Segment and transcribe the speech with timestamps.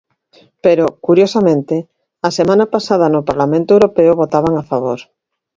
[0.65, 1.75] Pero, curiosamente,
[2.27, 4.99] a semana pasada no Parlamento europeo votaban a favor.